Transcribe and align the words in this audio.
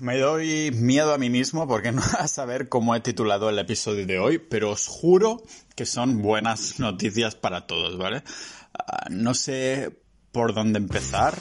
me 0.00 0.18
doy 0.18 0.70
miedo 0.72 1.12
a 1.12 1.18
mí 1.18 1.30
mismo 1.30 1.66
porque 1.66 1.92
no 1.92 2.02
a 2.18 2.28
saber 2.28 2.68
cómo 2.68 2.94
he 2.94 3.00
titulado 3.00 3.48
el 3.48 3.58
episodio 3.58 4.06
de 4.06 4.18
hoy, 4.18 4.38
pero 4.38 4.70
os 4.70 4.86
juro 4.86 5.42
que 5.74 5.86
son 5.86 6.22
buenas 6.22 6.78
noticias 6.80 7.34
para 7.34 7.66
todos, 7.66 7.96
¿vale? 7.98 8.22
Ah, 8.74 9.06
no 9.10 9.34
sé 9.34 10.00
por 10.32 10.54
dónde 10.54 10.78
empezar. 10.78 11.34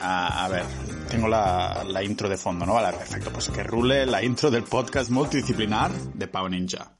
Ah, 0.00 0.44
a 0.44 0.48
ver, 0.48 0.64
tengo 1.10 1.28
la, 1.28 1.84
la, 1.86 2.04
intro 2.04 2.28
de 2.28 2.36
fondo, 2.36 2.64
¿no? 2.64 2.74
Vale, 2.74 2.96
perfecto. 2.96 3.30
Pues 3.32 3.48
que 3.48 3.62
rule 3.62 4.06
la 4.06 4.22
intro 4.22 4.50
del 4.50 4.62
podcast 4.62 5.10
multidisciplinar 5.10 5.90
de 5.90 6.28
Pau 6.28 6.48
Ninja. 6.48 6.92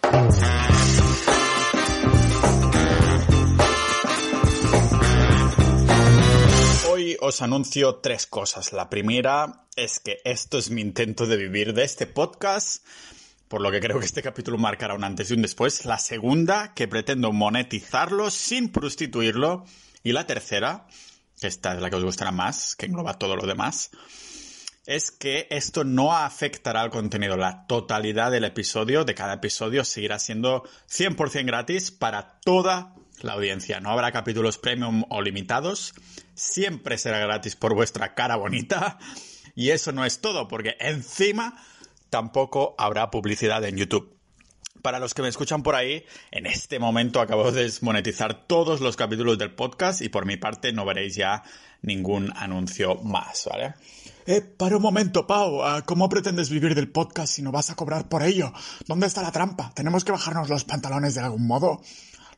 Os 7.21 7.43
anuncio 7.43 7.97
tres 7.97 8.27
cosas. 8.27 8.73
La 8.73 8.91
primera 8.91 9.65
es 9.77 10.01
que 10.01 10.21
esto 10.25 10.59
es 10.59 10.71
mi 10.71 10.81
intento 10.81 11.27
de 11.27 11.37
vivir 11.37 11.73
de 11.73 11.85
este 11.85 12.07
podcast, 12.07 12.85
por 13.49 13.61
lo 13.61 13.71
que 13.71 13.81
creo 13.81 13.99
que 13.99 14.07
este 14.07 14.23
capítulo 14.23 14.59
marcará 14.59 14.95
un 14.95 15.05
antes 15.05 15.31
y 15.31 15.35
un 15.35 15.43
después. 15.43 15.87
La 15.87 15.99
segunda, 15.99 16.75
que 16.75 16.89
pretendo 16.89 17.33
monetizarlo 17.33 18.31
sin 18.31 18.71
prostituirlo. 18.71 19.65
Y 20.03 20.13
la 20.13 20.27
tercera, 20.27 20.87
que 21.41 21.47
esta 21.47 21.75
es 21.75 21.81
la 21.81 21.89
que 21.89 21.97
os 21.97 22.05
gustará 22.05 22.33
más, 22.33 22.77
que 22.77 22.87
engloba 22.87 23.19
todo 23.19 23.37
lo 23.37 23.47
demás, 23.47 23.91
es 24.85 25.11
que 25.11 25.47
esto 25.51 25.85
no 25.85 26.17
afectará 26.17 26.81
al 26.81 26.91
contenido. 26.91 27.37
La 27.37 27.67
totalidad 27.67 28.31
del 28.31 28.45
episodio, 28.45 29.05
de 29.05 29.15
cada 29.15 29.35
episodio, 29.35 29.85
seguirá 29.85 30.19
siendo 30.19 30.65
100% 30.89 31.47
gratis 31.47 31.91
para 31.91 32.41
toda 32.41 32.95
la 33.23 33.35
audiencia. 33.35 33.81
No 33.81 33.91
habrá 33.91 34.13
capítulos 34.13 34.59
premium 34.59 35.05
o 35.09 35.23
limitados. 35.23 35.95
Siempre 36.35 36.99
será 36.99 37.19
gratis 37.19 37.57
por 37.57 37.75
vuestra 37.75 38.15
cara 38.15 38.37
bonita. 38.37 38.99
Y 39.55 39.71
eso 39.71 39.93
no 39.93 40.05
es 40.05 40.21
todo, 40.21 40.47
porque 40.47 40.77
encima 40.79 41.61
tampoco 42.11 42.75
habrá 42.79 43.11
publicidad 43.11 43.65
en 43.65 43.77
YouTube. 43.77 44.15
Para 44.83 45.01
los 45.01 45.15
que 45.15 45.23
me 45.23 45.29
escuchan 45.29 45.63
por 45.63 45.75
ahí, 45.75 46.05
en 46.31 46.47
este 46.47 46.79
momento 46.79 47.21
acabo 47.21 47.51
de 47.51 47.65
desmonetizar 47.65 48.47
todos 48.47 48.81
los 48.81 48.97
capítulos 48.97 49.37
del 49.37 49.53
podcast 49.53 50.01
y 50.03 50.09
por 50.09 50.25
mi 50.25 50.37
parte 50.37 50.73
no 50.73 50.85
veréis 50.85 51.17
ya 51.17 51.43
ningún 51.83 52.33
anuncio 52.37 52.97
más, 52.97 53.49
¿vale? 53.51 53.75
Eh, 54.27 54.43
para 54.43 54.77
un 54.77 54.83
momento, 54.83 55.27
Pau, 55.27 55.63
ah, 55.65 55.83
¿cómo 55.87 56.09
pretendes 56.09 56.51
vivir 56.51 56.75
del 56.75 56.91
podcast 56.91 57.33
si 57.33 57.43
no 57.43 57.51
vas 57.51 57.71
a 57.71 57.75
cobrar 57.75 58.09
por 58.09 58.23
ello? 58.23 58.53
¿Dónde 58.87 59.07
está 59.07 59.23
la 59.23 59.33
trampa? 59.33 59.73
¿Tenemos 59.75 60.05
que 60.05 60.13
bajarnos 60.13 60.49
los 60.49 60.65
pantalones 60.65 61.15
de 61.15 61.23
algún 61.23 61.47
modo? 61.47 61.81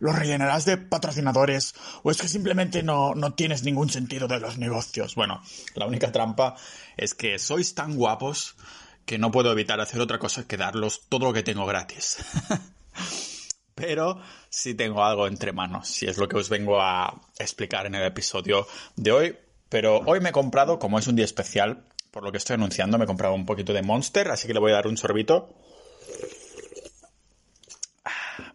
¿Los 0.00 0.18
rellenarás 0.18 0.64
de 0.64 0.78
patrocinadores? 0.78 1.74
¿O 2.02 2.10
es 2.10 2.16
que 2.16 2.26
simplemente 2.26 2.82
no, 2.82 3.14
no 3.14 3.34
tienes 3.34 3.62
ningún 3.62 3.90
sentido 3.90 4.26
de 4.28 4.40
los 4.40 4.56
negocios? 4.56 5.14
Bueno, 5.14 5.42
la 5.74 5.86
única 5.86 6.10
trampa 6.10 6.56
es 6.96 7.14
que 7.14 7.38
sois 7.38 7.74
tan 7.74 7.96
guapos 7.96 8.56
que 9.04 9.18
no 9.18 9.30
puedo 9.30 9.52
evitar 9.52 9.78
hacer 9.78 10.00
otra 10.00 10.18
cosa 10.18 10.48
que 10.48 10.56
darlos 10.56 11.02
todo 11.10 11.26
lo 11.26 11.32
que 11.34 11.42
tengo 11.42 11.66
gratis. 11.66 12.16
Pero 13.74 14.20
sí 14.48 14.74
tengo 14.74 15.04
algo 15.04 15.26
entre 15.26 15.52
manos, 15.52 15.88
si 15.88 16.06
es 16.06 16.16
lo 16.16 16.28
que 16.28 16.38
os 16.38 16.48
vengo 16.48 16.80
a 16.80 17.20
explicar 17.38 17.84
en 17.84 17.94
el 17.94 18.04
episodio 18.04 18.66
de 18.96 19.12
hoy. 19.12 19.38
Pero 19.68 19.98
hoy 20.06 20.20
me 20.20 20.30
he 20.30 20.32
comprado, 20.32 20.78
como 20.78 20.98
es 20.98 21.08
un 21.08 21.16
día 21.16 21.24
especial, 21.26 21.84
por 22.10 22.22
lo 22.22 22.32
que 22.32 22.38
estoy 22.38 22.54
anunciando, 22.54 22.96
me 22.96 23.04
he 23.04 23.06
comprado 23.06 23.34
un 23.34 23.44
poquito 23.44 23.74
de 23.74 23.82
Monster, 23.82 24.30
así 24.30 24.46
que 24.46 24.54
le 24.54 24.60
voy 24.60 24.72
a 24.72 24.76
dar 24.76 24.86
un 24.86 24.96
sorbito 24.96 25.54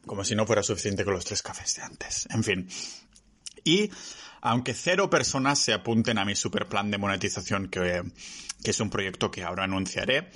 como 0.06 0.24
si 0.24 0.36
no 0.36 0.46
fuera 0.46 0.64
suficiente 0.64 1.04
con 1.04 1.14
los 1.14 1.26
tres 1.26 1.42
cafés 1.42 1.76
de 1.76 1.84
antes. 1.84 2.28
En 2.32 2.44
fin. 2.44 2.68
Y 3.64 3.90
aunque 4.42 4.74
cero 4.74 5.10
personas 5.10 5.60
se 5.60 5.74
apunten 5.74 6.20
a 6.20 6.26
mi 6.26 6.36
super 6.36 6.68
plan 6.68 6.92
de 6.92 7.00
monetización, 7.00 7.68
que, 7.68 8.04
que, 8.64 8.72
es 8.72 8.80
un 8.80 8.92
proyecto 8.92 9.32
que 9.32 9.44
ahora 9.44 9.64
anunciaré, 9.64 10.30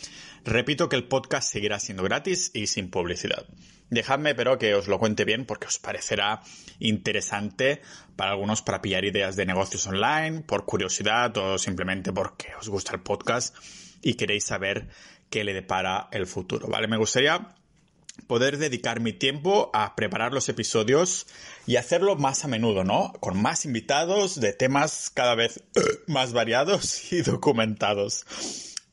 repito 0.43 0.89
que 0.89 0.95
el 0.95 1.07
podcast 1.07 1.51
seguirá 1.51 1.79
siendo 1.79 2.03
gratis 2.03 2.49
y 2.55 2.65
sin 2.67 2.89
publicidad. 2.89 3.45
Dejadme 3.91 4.35
pero 4.35 4.57
que 4.57 4.73
os 4.73 4.87
lo 4.87 4.99
cuente 4.99 5.25
bien 5.25 5.45
porque 5.45 5.67
os 5.67 5.79
parecerá 5.79 6.41
interesante 6.79 7.81
para 8.15 8.31
algunos 8.31 8.61
para 8.61 8.81
pillar 8.81 9.05
ideas 9.05 9.35
de 9.35 9.45
negocios 9.45 9.85
online, 9.85 10.41
por 10.41 10.65
curiosidad 10.65 11.35
o 11.37 11.57
simplemente 11.57 12.11
porque 12.11 12.49
os 12.59 12.67
gusta 12.69 12.93
el 12.93 13.01
podcast 13.01 13.55
y 14.01 14.15
queréis 14.15 14.45
saber 14.45 14.87
qué 15.29 15.43
le 15.43 15.53
depara 15.53 16.07
el 16.11 16.25
futuro, 16.25 16.67
¿vale? 16.67 16.87
Me 16.87 16.97
gustaría 16.97 17.55
poder 18.27 18.57
dedicar 18.57 18.99
mi 18.99 19.13
tiempo 19.13 19.69
a 19.73 19.95
preparar 19.95 20.33
los 20.33 20.49
episodios 20.49 21.27
y 21.65 21.75
hacerlo 21.75 22.15
más 22.15 22.45
a 22.45 22.47
menudo, 22.47 22.83
¿no? 22.83 23.13
Con 23.19 23.41
más 23.41 23.65
invitados 23.65 24.39
de 24.39 24.53
temas 24.53 25.11
cada 25.13 25.35
vez 25.35 25.63
más 26.07 26.33
variados 26.33 27.11
y 27.11 27.21
documentados. 27.21 28.25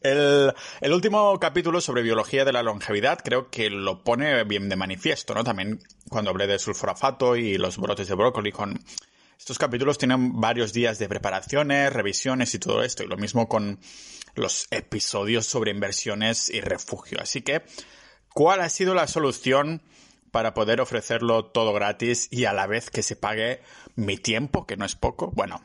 El, 0.02 0.52
el, 0.80 0.92
último 0.92 1.38
capítulo 1.40 1.80
sobre 1.80 2.02
biología 2.02 2.44
de 2.44 2.52
la 2.52 2.62
longevidad 2.62 3.18
creo 3.24 3.50
que 3.50 3.70
lo 3.70 4.04
pone 4.04 4.44
bien 4.44 4.68
de 4.68 4.76
manifiesto, 4.76 5.34
¿no? 5.34 5.42
También 5.42 5.80
cuando 6.08 6.30
hablé 6.30 6.46
de 6.46 6.58
sulforafato 6.58 7.36
y 7.36 7.58
los 7.58 7.78
brotes 7.78 8.08
de 8.08 8.14
brócoli 8.14 8.52
con... 8.52 8.80
Estos 9.38 9.58
capítulos 9.58 9.98
tienen 9.98 10.40
varios 10.40 10.72
días 10.72 10.98
de 10.98 11.08
preparaciones, 11.08 11.92
revisiones 11.92 12.54
y 12.54 12.58
todo 12.58 12.82
esto, 12.82 13.04
y 13.04 13.06
lo 13.06 13.18
mismo 13.18 13.48
con 13.48 13.78
los 14.36 14.66
episodios 14.70 15.46
sobre 15.46 15.72
inversiones 15.72 16.50
y 16.50 16.60
refugio. 16.60 17.18
Así 17.20 17.42
que 17.42 17.62
¿Cuál 18.36 18.60
ha 18.60 18.68
sido 18.68 18.92
la 18.92 19.06
solución 19.06 19.80
para 20.30 20.52
poder 20.52 20.82
ofrecerlo 20.82 21.46
todo 21.46 21.72
gratis 21.72 22.28
y 22.30 22.44
a 22.44 22.52
la 22.52 22.66
vez 22.66 22.90
que 22.90 23.02
se 23.02 23.16
pague 23.16 23.62
mi 23.94 24.18
tiempo, 24.18 24.66
que 24.66 24.76
no 24.76 24.84
es 24.84 24.94
poco? 24.94 25.30
Bueno, 25.30 25.62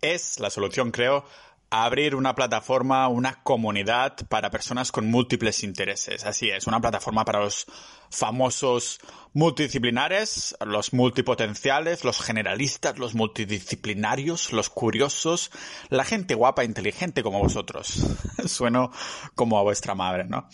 es 0.00 0.40
la 0.40 0.48
solución, 0.48 0.92
creo, 0.92 1.26
abrir 1.68 2.14
una 2.14 2.34
plataforma, 2.34 3.06
una 3.08 3.42
comunidad 3.42 4.16
para 4.30 4.50
personas 4.50 4.92
con 4.92 5.10
múltiples 5.10 5.62
intereses. 5.62 6.24
Así 6.24 6.48
es, 6.48 6.66
una 6.66 6.80
plataforma 6.80 7.26
para 7.26 7.40
los 7.40 7.66
famosos 8.08 8.98
multidisciplinares, 9.34 10.56
los 10.64 10.94
multipotenciales, 10.94 12.02
los 12.02 12.22
generalistas, 12.22 12.98
los 12.98 13.14
multidisciplinarios, 13.14 14.54
los 14.54 14.70
curiosos, 14.70 15.50
la 15.90 16.06
gente 16.06 16.34
guapa 16.34 16.62
e 16.62 16.64
inteligente 16.64 17.22
como 17.22 17.40
vosotros. 17.40 18.06
Sueno 18.46 18.90
como 19.34 19.58
a 19.58 19.62
vuestra 19.62 19.94
madre, 19.94 20.24
¿no? 20.24 20.48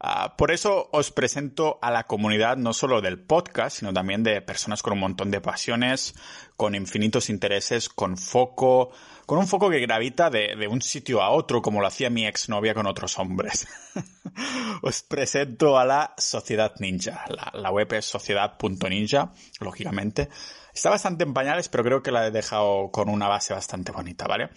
Ah, 0.00 0.36
por 0.36 0.50
eso 0.50 0.88
os 0.92 1.10
presento 1.10 1.78
a 1.80 1.90
la 1.90 2.04
comunidad 2.04 2.56
no 2.56 2.72
solo 2.72 3.00
del 3.00 3.18
podcast, 3.18 3.78
sino 3.78 3.92
también 3.92 4.22
de 4.22 4.42
personas 4.42 4.82
con 4.82 4.94
un 4.94 5.00
montón 5.00 5.30
de 5.30 5.40
pasiones, 5.40 6.14
con 6.56 6.74
infinitos 6.74 7.30
intereses, 7.30 7.88
con 7.88 8.16
foco, 8.16 8.90
con 9.26 9.38
un 9.38 9.46
foco 9.46 9.70
que 9.70 9.80
gravita 9.80 10.30
de, 10.30 10.68
un 10.68 10.82
sitio 10.82 11.22
a 11.22 11.30
otro, 11.30 11.62
como 11.62 11.80
lo 11.80 11.86
hacía 11.86 12.10
mi 12.10 12.26
exnovia 12.26 12.74
con 12.74 12.86
otros 12.86 13.18
hombres. 13.18 13.66
os 14.82 15.02
presento 15.02 15.78
a 15.78 15.84
la 15.84 16.14
Sociedad 16.18 16.74
Ninja. 16.80 17.24
La, 17.28 17.50
la 17.54 17.70
web 17.70 17.92
es 17.94 18.04
sociedad.ninja, 18.04 19.32
lógicamente. 19.60 20.28
Está 20.74 20.90
bastante 20.90 21.24
en 21.24 21.32
pañales, 21.32 21.68
pero 21.68 21.84
creo 21.84 22.02
que 22.02 22.10
la 22.10 22.26
he 22.26 22.30
dejado 22.30 22.90
con 22.90 23.08
una 23.08 23.28
base 23.28 23.54
bastante 23.54 23.92
bonita, 23.92 24.26
¿vale? 24.26 24.50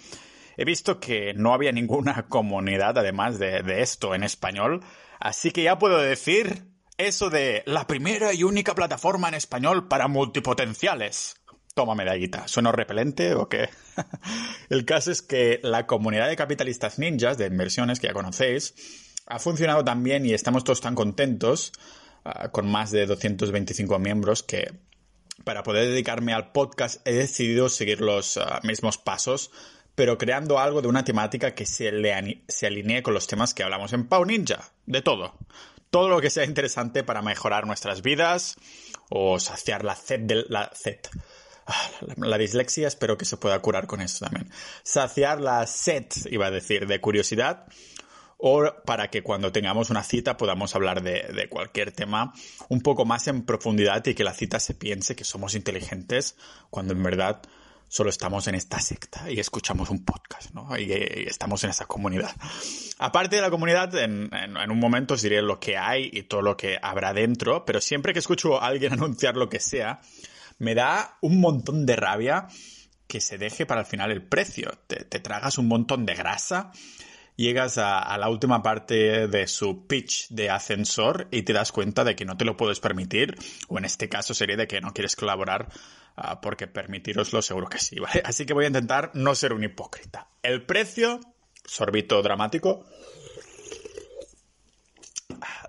He 0.58 0.66
visto 0.66 1.00
que 1.00 1.34
no 1.36 1.54
había 1.54 1.72
ninguna 1.72 2.26
comunidad, 2.30 2.98
además 2.98 3.40
de, 3.40 3.82
esto, 3.82 4.14
en 4.14 4.24
español, 4.24 4.84
Así 5.20 5.52
que 5.52 5.64
ya 5.64 5.80
puedo 5.80 6.00
decir 6.00 6.64
eso 6.98 7.30
de 7.30 7.64
la 7.66 7.88
primera 7.88 8.34
y 8.34 8.44
única 8.44 8.76
plataforma 8.76 9.28
en 9.28 9.36
español 9.36 9.88
para 9.88 10.08
multipotenciales. 10.08 11.38
Toma 11.74 11.96
medallita. 11.96 12.48
¿Sueno 12.48 12.72
repelente 12.72 13.36
o 13.36 13.48
qué? 13.50 13.70
El 14.70 14.86
caso 14.86 15.12
es 15.12 15.22
que 15.22 15.60
la 15.64 15.86
comunidad 15.86 16.28
de 16.28 16.36
capitalistas 16.36 16.98
ninjas 17.00 17.38
de 17.38 17.48
inversiones 17.48 18.00
que 18.00 18.08
ya 18.08 18.14
conocéis 18.14 18.74
ha 19.28 19.40
funcionado 19.40 19.84
tan 19.84 20.04
bien 20.04 20.26
y 20.26 20.34
estamos 20.34 20.64
todos 20.64 20.82
tan 20.82 20.96
contentos 20.96 21.74
ah, 22.24 22.50
con 22.50 22.68
más 22.70 22.92
de 22.92 23.06
225 23.06 24.00
miembros 24.00 24.42
que 24.42 24.72
para 25.44 25.64
poder 25.64 25.90
dedicarme 25.90 26.34
al 26.34 26.52
podcast 26.52 27.06
he 27.08 27.14
decidido 27.14 27.70
seguir 27.70 28.02
los 28.02 28.38
ah, 28.38 28.60
mismos 28.64 28.98
pasos 28.98 29.52
pero 29.98 30.20
creando 30.20 30.60
algo 30.60 30.84
de 30.84 30.88
una 30.88 31.04
temática 31.04 31.56
que 31.56 31.66
se, 31.66 31.92
se 32.48 32.68
alinee 32.68 33.02
con 33.02 33.16
los 33.16 33.26
temas 33.26 33.56
que 33.56 33.64
hablamos 33.64 33.94
en 33.94 34.08
Pau 34.08 34.26
Ninja. 34.26 34.70
De 34.86 35.02
todo. 35.02 35.34
Todo 35.90 36.08
lo 36.08 36.22
que 36.22 36.30
sea 36.30 36.44
interesante 36.44 37.04
para 37.04 37.24
mejorar 37.24 37.66
nuestras 37.66 38.04
vidas 38.04 38.58
o 39.10 39.40
saciar 39.40 39.84
la 39.84 39.96
sed 39.96 40.20
de 40.20 40.46
la 40.50 40.70
sed. 40.76 41.00
Ah, 41.66 41.90
la, 42.16 42.38
dislexia 42.38 42.88
espero 42.88 43.18
que 43.18 43.26
se 43.26 43.38
pueda 43.38 43.60
curar 43.60 43.88
con 43.88 44.00
esto 44.00 44.26
también. 44.26 44.52
Saciar 44.84 45.42
la 45.42 45.66
sed, 45.66 46.06
iba 46.30 46.46
a 46.46 46.52
decir, 46.52 46.86
de 46.86 47.02
curiosidad 47.02 47.66
o 48.38 48.72
para 48.86 49.10
que 49.10 49.24
cuando 49.24 49.52
tengamos 49.52 49.90
una 49.90 50.04
cita 50.04 50.38
podamos 50.38 50.76
hablar 50.76 51.02
de, 51.02 51.24
de, 51.24 51.50
cualquier 51.50 51.92
tema 51.92 52.36
un 52.70 52.82
poco 52.82 53.04
más 53.04 53.28
en 53.28 53.48
profundidad 53.48 54.06
y 54.06 54.14
que 54.14 54.24
la 54.24 54.36
cita 54.36 54.60
se 54.60 54.76
piense 54.76 55.16
que 55.16 55.24
somos 55.24 55.56
inteligentes 55.56 56.36
cuando 56.70 56.94
en 56.94 57.02
verdad 57.02 57.42
solo 57.88 58.10
estamos 58.10 58.48
en 58.48 58.56
esta 58.56 58.80
secta 58.80 59.30
y 59.32 59.40
escuchamos 59.40 59.90
un 59.90 60.04
podcast, 60.04 60.52
¿no? 60.54 60.78
Y, 60.78 60.92
estamos 61.28 61.64
en 61.64 61.70
esa 61.70 61.86
comunidad. 61.86 62.36
Aparte 63.00 63.38
de 63.38 63.42
la 63.42 63.50
comunidad, 63.50 63.96
en, 63.96 64.32
un 64.32 64.80
momento 64.80 65.16
diré 65.16 65.42
lo 65.42 65.60
que 65.60 65.78
hay 65.78 66.10
y 66.12 66.24
todo 66.24 66.42
lo 66.42 66.58
que 66.58 66.78
habrá 66.82 67.14
dentro, 67.14 67.66
pero 67.66 67.82
siempre 67.82 68.14
que 68.14 68.20
escucho 68.20 68.62
a 68.62 68.68
alguien 68.68 68.94
anunciar 68.94 69.36
lo 69.36 69.50
que 69.50 69.60
sea, 69.60 70.02
me 70.60 70.76
da 70.76 71.18
un 71.22 71.40
montón 71.40 71.86
de 71.86 71.96
rabia 71.96 72.48
que 73.08 73.22
se 73.22 73.38
deje 73.38 73.66
para 73.66 73.82
el 73.82 73.88
final 73.88 74.12
el 74.12 74.24
precio. 74.24 74.72
Te, 74.88 75.06
te 75.06 75.20
tragas 75.20 75.58
un 75.58 75.68
montón 75.68 76.06
de 76.06 76.16
grasa 76.16 76.72
llegas 77.38 77.78
a, 77.78 78.18
la 78.18 78.30
última 78.30 78.62
parte 78.62 79.28
de 79.28 79.48
su 79.48 79.88
pitch 79.88 80.28
de 80.30 80.50
ascensor 80.50 81.28
y 81.32 81.44
te 81.44 81.54
das 81.54 81.72
cuenta 81.72 82.04
de 82.04 82.16
que 82.16 82.26
no 82.26 82.36
te 82.36 82.44
lo 82.44 82.58
puedes 82.58 82.80
permitir, 82.80 83.38
o 83.70 83.78
en 83.78 83.86
este 83.86 84.10
caso 84.10 84.34
sería 84.34 84.58
de 84.58 84.68
que 84.68 84.82
no 84.82 84.94
quieres 84.94 85.16
colaborar 85.16 85.70
uh, 86.18 86.42
porque 86.42 86.68
permitiroslo 86.68 87.42
seguro 87.42 87.70
que 87.70 87.80
sí, 87.80 88.00
¿vale? 88.02 88.22
Así 88.26 88.46
que 88.46 88.54
voy 88.54 88.66
a 88.66 88.68
intentar 88.68 89.12
no 89.14 89.36
ser 89.36 89.54
un 89.54 89.64
hipócrita. 89.64 90.28
El 90.42 90.66
precio, 90.66 91.22
sorbito 91.64 92.22
dramático, 92.22 92.86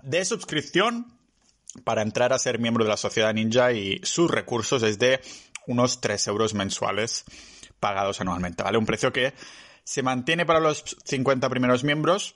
de 0.01 0.25
suscripción 0.25 1.13
para 1.83 2.01
entrar 2.01 2.33
a 2.33 2.39
ser 2.39 2.57
miembro 2.59 2.83
de 2.83 2.89
la 2.89 2.97
sociedad 2.97 3.33
ninja 3.33 3.71
y 3.73 3.99
sus 4.03 4.31
recursos 4.31 4.81
es 4.81 4.97
de 4.97 5.21
unos 5.67 6.01
3 6.01 6.27
euros 6.29 6.55
mensuales 6.55 7.25
pagados 7.79 8.19
anualmente, 8.21 8.63
¿vale? 8.63 8.79
Un 8.79 8.87
precio 8.87 9.13
que 9.13 9.33
se 9.89 10.03
mantiene 10.03 10.45
para 10.45 10.59
los 10.59 10.97
50 11.03 11.49
primeros 11.49 11.83
miembros, 11.83 12.35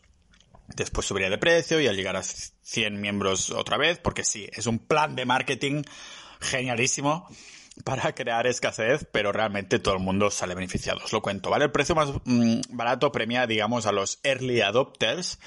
después 0.76 1.06
subiría 1.06 1.30
de 1.30 1.38
precio 1.38 1.80
y 1.80 1.86
al 1.86 1.96
llegar 1.96 2.16
a 2.16 2.24
100 2.24 3.00
miembros 3.00 3.52
otra 3.52 3.78
vez, 3.78 4.00
porque 4.00 4.24
sí, 4.24 4.50
es 4.54 4.66
un 4.66 4.80
plan 4.80 5.16
de 5.16 5.28
marketing 5.28 5.84
genialísimo 6.42 7.28
para 7.84 8.16
crear 8.16 8.48
escasez, 8.48 9.06
pero 9.12 9.32
realmente 9.32 9.78
todo 9.78 9.94
el 9.94 10.00
mundo 10.00 10.32
sale 10.32 10.56
beneficiado. 10.56 11.02
Os 11.06 11.14
lo 11.14 11.22
cuento, 11.22 11.52
¿vale? 11.52 11.66
El 11.66 11.72
precio 11.72 11.94
más 11.94 12.10
mm, 12.26 12.62
barato 12.70 13.12
premia, 13.12 13.46
digamos, 13.46 13.86
a 13.86 13.92
los 13.92 14.20
early 14.24 14.62
adopters, 14.62 15.38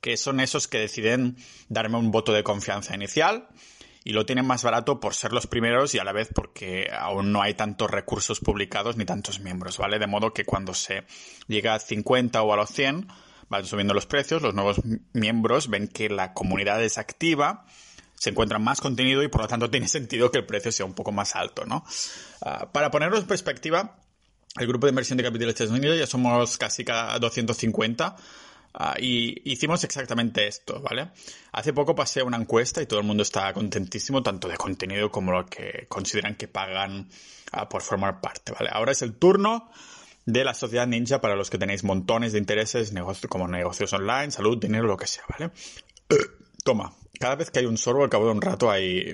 que 0.00 0.16
son 0.16 0.38
esos 0.38 0.68
que 0.68 0.78
deciden 0.78 1.38
darme 1.68 1.98
un 1.98 2.12
voto 2.12 2.32
de 2.32 2.44
confianza 2.44 2.94
inicial 2.94 3.48
y 4.08 4.12
lo 4.12 4.24
tienen 4.24 4.46
más 4.46 4.62
barato 4.62 5.00
por 5.00 5.14
ser 5.14 5.34
los 5.34 5.46
primeros 5.46 5.94
y 5.94 5.98
a 5.98 6.04
la 6.04 6.12
vez 6.12 6.30
porque 6.34 6.88
aún 6.90 7.30
no 7.30 7.42
hay 7.42 7.52
tantos 7.52 7.90
recursos 7.90 8.40
publicados 8.40 8.96
ni 8.96 9.04
tantos 9.04 9.40
miembros, 9.40 9.76
¿vale? 9.76 9.98
De 9.98 10.06
modo 10.06 10.32
que 10.32 10.46
cuando 10.46 10.72
se 10.72 11.04
llega 11.46 11.74
a 11.74 11.78
50 11.78 12.40
o 12.40 12.50
a 12.50 12.56
los 12.56 12.70
100 12.70 13.06
van 13.50 13.66
subiendo 13.66 13.92
los 13.92 14.06
precios, 14.06 14.40
los 14.40 14.54
nuevos 14.54 14.80
miembros 15.12 15.68
ven 15.68 15.88
que 15.88 16.08
la 16.08 16.32
comunidad 16.32 16.82
es 16.82 16.96
activa, 16.96 17.66
se 18.14 18.30
encuentra 18.30 18.58
más 18.58 18.80
contenido 18.80 19.22
y 19.22 19.28
por 19.28 19.42
lo 19.42 19.46
tanto 19.46 19.68
tiene 19.70 19.88
sentido 19.88 20.30
que 20.30 20.38
el 20.38 20.46
precio 20.46 20.72
sea 20.72 20.86
un 20.86 20.94
poco 20.94 21.12
más 21.12 21.36
alto, 21.36 21.66
¿no? 21.66 21.84
Uh, 22.40 22.72
para 22.72 22.90
ponerlo 22.90 23.18
en 23.18 23.26
perspectiva, 23.26 23.98
el 24.58 24.66
grupo 24.66 24.86
de 24.86 24.92
inversión 24.92 25.18
de 25.18 25.24
Capital 25.24 25.54
Unidos 25.68 25.98
ya 25.98 26.06
somos 26.06 26.56
casi 26.56 26.82
250 26.82 28.16
Ah, 28.80 28.94
y 28.96 29.50
hicimos 29.50 29.82
exactamente 29.82 30.46
esto, 30.46 30.80
¿vale? 30.80 31.10
Hace 31.50 31.72
poco 31.72 31.96
pasé 31.96 32.22
una 32.22 32.36
encuesta 32.36 32.80
y 32.80 32.86
todo 32.86 33.00
el 33.00 33.06
mundo 33.06 33.24
está 33.24 33.52
contentísimo, 33.52 34.22
tanto 34.22 34.46
de 34.46 34.56
contenido 34.56 35.10
como 35.10 35.32
lo 35.32 35.46
que 35.46 35.86
consideran 35.88 36.36
que 36.36 36.46
pagan 36.46 37.08
ah, 37.50 37.68
por 37.68 37.82
formar 37.82 38.20
parte, 38.20 38.52
¿vale? 38.52 38.70
Ahora 38.72 38.92
es 38.92 39.02
el 39.02 39.14
turno 39.14 39.68
de 40.26 40.44
la 40.44 40.54
sociedad 40.54 40.86
ninja 40.86 41.20
para 41.20 41.34
los 41.34 41.50
que 41.50 41.58
tenéis 41.58 41.82
montones 41.82 42.32
de 42.32 42.38
intereses, 42.38 42.92
como 43.28 43.48
negocios 43.48 43.92
online, 43.94 44.30
salud, 44.30 44.58
dinero, 44.58 44.86
lo 44.86 44.96
que 44.96 45.08
sea, 45.08 45.24
¿vale? 45.28 45.50
Toma, 46.62 46.94
cada 47.18 47.34
vez 47.34 47.50
que 47.50 47.58
hay 47.58 47.66
un 47.66 47.78
sorbo, 47.78 48.04
al 48.04 48.10
cabo 48.10 48.26
de 48.26 48.30
un 48.30 48.40
rato 48.40 48.70
hay 48.70 49.12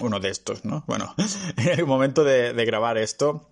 uno 0.00 0.18
de 0.18 0.30
estos, 0.30 0.64
¿no? 0.64 0.82
Bueno, 0.88 1.14
en 1.56 1.68
el 1.78 1.86
momento 1.86 2.24
de, 2.24 2.52
grabar 2.64 2.98
esto, 2.98 3.48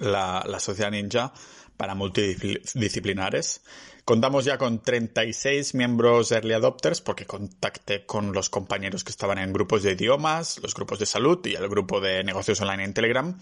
la, 0.00 0.42
la 0.44 0.58
sociedad 0.58 0.90
ninja 0.90 1.32
para 1.78 1.94
multidisciplinares 1.94 3.62
Contamos 4.08 4.46
ya 4.46 4.56
con 4.56 4.82
36 4.82 5.74
miembros 5.74 6.32
early 6.32 6.54
adopters 6.54 7.02
porque 7.02 7.26
contacté 7.26 8.06
con 8.06 8.32
los 8.32 8.48
compañeros 8.48 9.04
que 9.04 9.10
estaban 9.10 9.36
en 9.36 9.52
grupos 9.52 9.82
de 9.82 9.92
idiomas, 9.92 10.60
los 10.62 10.74
grupos 10.74 10.98
de 10.98 11.04
salud 11.04 11.44
y 11.44 11.56
el 11.56 11.68
grupo 11.68 12.00
de 12.00 12.24
negocios 12.24 12.58
online 12.62 12.84
en 12.84 12.94
Telegram. 12.94 13.38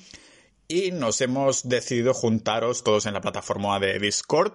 Y 0.66 0.90
nos 0.90 1.20
hemos 1.20 1.68
decidido 1.68 2.14
juntaros 2.14 2.82
todos 2.82 3.06
en 3.06 3.14
la 3.14 3.20
plataforma 3.20 3.78
de 3.78 4.00
Discord, 4.00 4.54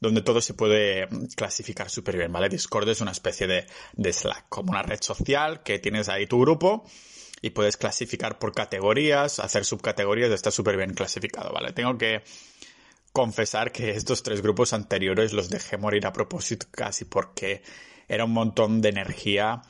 donde 0.00 0.22
todo 0.22 0.40
se 0.40 0.54
puede 0.54 1.08
clasificar 1.36 1.90
súper 1.90 2.16
bien, 2.16 2.32
¿vale? 2.32 2.48
Discord 2.48 2.88
es 2.88 3.02
una 3.02 3.12
especie 3.12 3.46
de, 3.46 3.66
de 3.92 4.12
Slack, 4.14 4.46
como 4.48 4.70
una 4.70 4.82
red 4.82 5.02
social 5.02 5.62
que 5.62 5.78
tienes 5.78 6.08
ahí 6.08 6.26
tu 6.26 6.40
grupo 6.40 6.86
y 7.42 7.50
puedes 7.50 7.76
clasificar 7.76 8.38
por 8.38 8.54
categorías, 8.54 9.38
hacer 9.40 9.66
subcategorías, 9.66 10.30
está 10.30 10.50
súper 10.50 10.78
bien 10.78 10.94
clasificado, 10.94 11.52
¿vale? 11.52 11.74
Tengo 11.74 11.98
que 11.98 12.22
confesar 13.14 13.70
que 13.70 13.90
estos 13.90 14.24
tres 14.24 14.42
grupos 14.42 14.72
anteriores 14.72 15.32
los 15.32 15.48
dejé 15.48 15.76
morir 15.76 16.04
a 16.04 16.12
propósito 16.12 16.66
casi 16.72 17.04
porque 17.04 17.62
era 18.08 18.24
un 18.24 18.32
montón 18.32 18.80
de 18.80 18.88
energía 18.88 19.62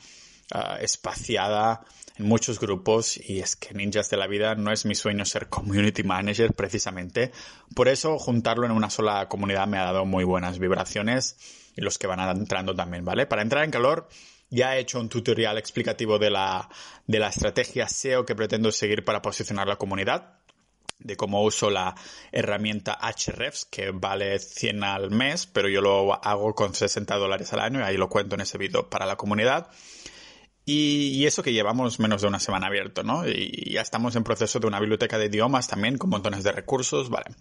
uh, 0.55 0.81
espaciada 0.81 1.85
en 2.17 2.27
muchos 2.27 2.59
grupos 2.59 3.17
y 3.17 3.41
es 3.41 3.55
que 3.55 3.75
Ninjas 3.75 4.09
de 4.09 4.17
la 4.17 4.25
Vida 4.25 4.55
no 4.55 4.71
es 4.71 4.87
mi 4.87 4.95
sueño 4.95 5.25
ser 5.25 5.47
community 5.47 6.01
manager 6.01 6.55
precisamente. 6.55 7.31
Por 7.75 7.87
eso 7.87 8.17
juntarlo 8.17 8.65
en 8.65 8.71
una 8.71 8.89
sola 8.89 9.29
comunidad 9.29 9.67
me 9.67 9.77
ha 9.77 9.83
dado 9.83 10.05
muy 10.05 10.23
buenas 10.23 10.57
vibraciones 10.57 11.37
y 11.75 11.81
los 11.81 11.99
que 11.99 12.07
van 12.07 12.19
entrando 12.35 12.73
también, 12.73 13.05
¿vale? 13.05 13.27
Para 13.27 13.43
entrar 13.43 13.63
en 13.63 13.69
calor 13.69 14.09
ya 14.49 14.75
he 14.75 14.79
hecho 14.79 14.99
un 14.99 15.07
tutorial 15.07 15.59
explicativo 15.59 16.17
de 16.17 16.31
la, 16.31 16.67
de 17.05 17.19
la 17.19 17.29
estrategia 17.29 17.87
SEO 17.87 18.25
que 18.25 18.33
pretendo 18.33 18.71
seguir 18.71 19.05
para 19.05 19.21
posicionar 19.21 19.67
la 19.67 19.75
comunidad 19.75 20.39
de 20.99 21.17
cómo 21.17 21.43
uso 21.43 21.69
la 21.69 21.95
herramienta 22.31 22.97
Hrefs, 23.01 23.65
que 23.65 23.91
vale 23.91 24.39
100 24.39 24.83
al 24.83 25.11
mes, 25.11 25.45
pero 25.45 25.69
yo 25.69 25.81
lo 25.81 26.13
hago 26.23 26.55
con 26.55 26.73
60 26.73 27.15
dólares 27.15 27.53
al 27.53 27.59
año 27.59 27.79
y 27.79 27.83
ahí 27.83 27.97
lo 27.97 28.09
cuento 28.09 28.35
en 28.35 28.41
ese 28.41 28.57
vídeo 28.57 28.89
para 28.89 29.05
la 29.05 29.15
comunidad. 29.15 29.69
Y, 30.67 31.25
eso 31.25 31.43
que 31.43 31.53
llevamos 31.53 31.99
menos 31.99 32.23
de 32.23 32.27
una 32.27 32.39
semana 32.39 32.67
abierto, 32.67 33.03
¿no? 33.03 33.27
Y 33.27 33.73
ya 33.73 33.81
estamos 33.81 34.15
en 34.15 34.23
proceso 34.23 34.59
de 34.59 34.65
una 34.65 34.79
biblioteca 34.79 35.19
de 35.19 35.27
idiomas 35.27 35.67
también 35.67 35.99
con 35.99 36.09
montones 36.09 36.43
de 36.43 36.51
recursos, 36.51 37.09
vale. 37.09 37.35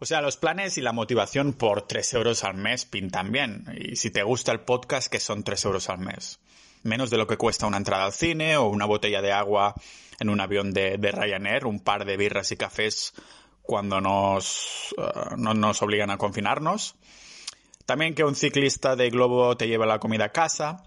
O 0.00 0.04
sea, 0.04 0.20
los 0.20 0.36
planes 0.36 0.76
y 0.76 0.80
la 0.80 0.92
motivación 0.92 1.52
por 1.52 1.82
3 1.86 2.14
euros 2.14 2.42
al 2.42 2.56
mes 2.56 2.84
pintan 2.84 3.30
bien. 3.30 3.66
Y 3.78 3.94
si 3.94 4.10
te 4.10 4.24
gusta 4.24 4.50
el 4.50 4.60
podcast, 4.60 5.06
que 5.06 5.20
son 5.20 5.44
3 5.44 5.64
euros 5.66 5.88
al 5.88 6.00
mes. 6.00 6.40
Menos 6.82 7.10
de 7.10 7.16
lo 7.16 7.26
que 7.26 7.36
cuesta 7.36 7.66
una 7.66 7.76
entrada 7.76 8.04
al 8.04 8.12
cine 8.12 8.56
o 8.56 8.66
una 8.66 8.86
botella 8.86 9.22
de 9.22 9.32
agua 9.32 9.74
en 10.18 10.28
un 10.28 10.40
avión 10.40 10.72
de, 10.72 10.96
Ryanair, 10.96 11.66
un 11.66 11.80
par 11.80 12.04
de 12.04 12.16
birras 12.16 12.52
y 12.52 12.56
cafés 12.56 13.12
cuando 13.62 14.00
nos, 14.00 14.94
eh, 14.98 15.34
no 15.36 15.54
nos 15.54 15.82
obligan 15.82 16.10
a 16.10 16.18
confinarnos. 16.18 16.96
También 17.86 18.14
que 18.14 18.24
un 18.24 18.34
ciclista 18.34 18.96
de 18.96 19.10
globo 19.10 19.56
te 19.56 19.68
lleve 19.68 19.86
la 19.86 19.98
comida 19.98 20.26
a 20.26 20.32
casa, 20.32 20.84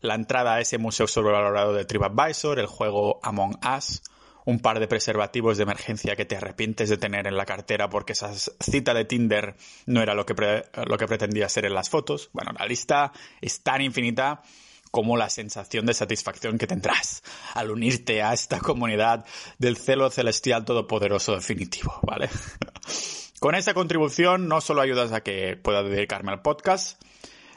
la 0.00 0.14
entrada 0.14 0.54
a 0.54 0.60
ese 0.60 0.78
museo 0.78 1.06
sobrevalorado 1.06 1.72
de 1.72 1.84
TripAdvisor, 1.84 2.58
el 2.58 2.66
juego 2.66 3.18
Among 3.22 3.58
Us, 3.76 4.02
un 4.44 4.60
par 4.60 4.78
de 4.78 4.86
preservativos 4.86 5.56
de 5.56 5.64
emergencia 5.64 6.14
que 6.14 6.24
te 6.24 6.36
arrepientes 6.36 6.88
de 6.88 6.96
tener 6.96 7.26
en 7.26 7.36
la 7.36 7.44
cartera 7.44 7.90
porque 7.90 8.12
esa 8.12 8.32
cita 8.32 8.94
de 8.94 9.04
Tinder 9.04 9.56
no 9.86 10.00
era 10.00 10.14
lo 10.14 10.24
que, 10.24 10.64
lo 10.86 10.96
que 10.96 11.06
pretendía 11.06 11.48
ser 11.48 11.66
en 11.66 11.74
las 11.74 11.90
fotos. 11.90 12.30
Bueno, 12.32 12.52
la 12.56 12.64
lista 12.64 13.12
es 13.40 13.60
tan 13.62 13.82
infinita 13.82 14.42
como 14.90 15.16
la 15.16 15.30
sensación 15.30 15.86
de 15.86 15.94
satisfacción 15.94 16.58
que 16.58 16.66
tendrás 16.66 17.22
al 17.54 17.70
unirte 17.70 18.22
a 18.22 18.32
esta 18.32 18.58
comunidad 18.60 19.24
del 19.58 19.76
celo 19.76 20.10
celestial 20.10 20.64
todopoderoso 20.64 21.34
definitivo, 21.34 21.98
¿vale? 22.02 22.28
Con 23.40 23.54
esta 23.54 23.74
contribución 23.74 24.48
no 24.48 24.60
solo 24.60 24.80
ayudas 24.80 25.12
a 25.12 25.22
que 25.22 25.56
pueda 25.56 25.82
dedicarme 25.82 26.32
al 26.32 26.40
podcast, 26.40 27.02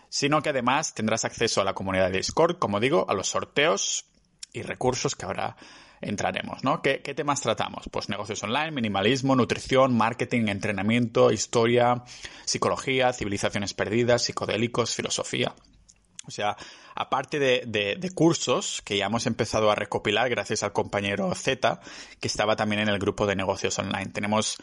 sino 0.09 0.41
que 0.41 0.49
además 0.49 0.93
tendrás 0.93 1.23
acceso 1.23 1.61
a 1.61 1.63
la 1.63 1.73
comunidad 1.73 2.11
de 2.11 2.17
Discord, 2.17 2.57
como 2.57 2.79
digo, 2.79 3.05
a 3.09 3.13
los 3.13 3.29
sorteos 3.29 4.05
y 4.51 4.63
recursos 4.63 5.15
que 5.15 5.25
ahora 5.25 5.55
entraremos, 6.01 6.63
¿no? 6.63 6.81
¿Qué, 6.81 7.01
¿Qué, 7.01 7.13
temas 7.13 7.41
tratamos? 7.41 7.85
Pues 7.91 8.09
negocios 8.09 8.41
online, 8.43 8.71
minimalismo, 8.71 9.35
nutrición, 9.35 9.95
marketing, 9.95 10.47
entrenamiento, 10.47 11.31
historia, 11.31 12.03
psicología, 12.45 13.13
civilizaciones 13.13 13.73
perdidas, 13.73 14.23
psicodélicos, 14.23 14.95
filosofía. 14.95 15.53
O 16.25 16.31
sea, 16.31 16.57
aparte 16.95 17.39
de, 17.39 18.11
cursos 18.13 18.81
que 18.83 18.97
ya 18.97 19.05
hemos 19.05 19.25
empezado 19.25 19.71
a 19.71 19.75
recopilar 19.75 20.29
gracias 20.29 20.63
al 20.63 20.73
compañero 20.73 21.33
Z, 21.33 21.79
que 22.19 22.27
estaba 22.27 22.55
también 22.55 22.81
en 22.81 22.89
el 22.89 22.99
grupo 22.99 23.25
de 23.25 23.35
negocios 23.35 23.79
online. 23.79 24.07
Tenemos 24.07 24.57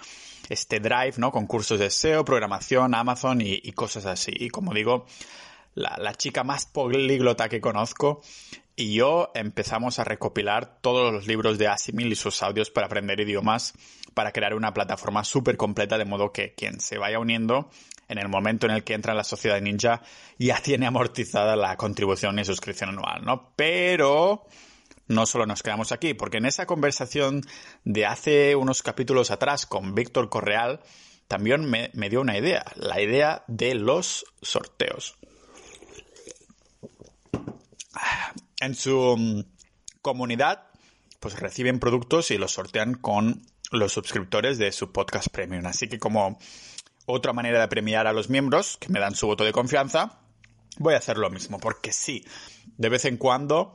este 0.48 0.78
drive, 0.78 1.14
¿no? 1.16 1.32
Con 1.32 1.46
cursos 1.46 1.80
de 1.80 1.90
SEO, 1.90 2.25
programación, 2.25 2.94
Amazon 2.94 3.40
y, 3.40 3.72
cosas 3.72 4.06
así. 4.06 4.32
Y 4.34 4.50
como 4.50 4.75
digo, 4.75 5.06
la, 5.75 5.96
la, 5.98 6.14
chica 6.14 6.44
más 6.44 6.66
políglota 6.66 7.48
que 7.48 7.60
conozco 7.60 8.22
y 8.76 8.94
yo 8.94 9.32
empezamos 9.34 9.98
a 9.98 10.04
recopilar 10.04 10.78
todos 10.80 11.12
los 11.12 11.26
libros 11.26 11.58
de 11.58 11.68
Asimil 11.68 12.12
y 12.12 12.16
sus 12.16 12.42
audios 12.42 12.70
para 12.70 12.86
aprender 12.86 13.18
idiomas 13.18 13.72
para 14.14 14.32
crear 14.32 14.54
una 14.54 14.72
plataforma 14.72 15.25
súper 15.25 15.56
completa 15.56 15.98
de 15.98 16.04
modo 16.04 16.32
que 16.32 16.54
quien 16.54 16.80
se 16.80 16.98
vaya 16.98 17.18
uniendo 17.18 17.70
en 18.08 18.18
el 18.18 18.28
momento 18.28 18.66
en 18.66 18.72
el 18.72 18.84
que 18.84 18.94
entra 18.94 19.12
en 19.12 19.18
la 19.18 19.25
sociedad 19.25 19.60
ninja 19.60 20.02
ya 20.38 20.60
tiene 20.60 20.86
amortizada 20.86 21.56
la 21.56 21.76
contribución 21.76 22.38
y 22.38 22.44
suscripción 22.44 22.90
anual, 22.90 23.25
¿no? 23.25 23.52
Pero 23.56 24.46
no 25.08 25.26
solo 25.26 25.46
nos 25.46 25.62
quedamos 25.62 25.92
aquí, 25.92 26.14
porque 26.14 26.38
en 26.38 26.46
esa 26.46 26.66
conversación 26.66 27.42
de 27.84 28.06
hace 28.06 28.56
unos 28.56 28.82
capítulos 28.82 29.30
atrás 29.30 29.66
con 29.66 29.94
Víctor 29.94 30.28
Correal, 30.28 30.80
también 31.28 31.68
me, 31.68 31.90
dio 32.08 32.20
una 32.20 32.38
idea, 32.38 32.64
la 32.76 33.00
idea 33.00 33.44
de 33.48 33.75
los 33.75 34.25
sorteos. 34.42 35.16
En 38.60 38.75
su 38.75 39.16
mm, 39.16 39.40
comunidad, 40.02 40.68
pues 41.20 41.38
reciben 41.38 41.80
productos 41.80 42.30
y 42.30 42.38
los 42.38 42.52
sortean 42.52 42.94
con 42.94 43.42
los 43.72 43.92
suscriptores 43.92 44.58
de 44.58 44.70
su 44.72 44.92
podcast 44.92 45.28
premium. 45.28 45.66
Así 45.66 45.88
que 45.88 45.98
como 45.98 46.38
otra 47.06 47.32
manera 47.32 47.60
de 47.60 47.68
premiar 47.68 48.06
a 48.06 48.12
los 48.12 48.28
miembros 48.28 48.76
que 48.76 48.88
me 48.88 49.00
dan 49.00 49.14
su 49.14 49.26
voto 49.26 49.44
de 49.44 49.52
confianza, 49.52 50.18
voy 50.78 50.94
a 50.94 50.98
hacer 50.98 51.18
lo 51.18 51.30
mismo, 51.30 51.58
porque 51.58 51.92
sí, 51.92 52.25
de 52.76 52.88
vez 52.88 53.04
en 53.04 53.16
cuando, 53.16 53.75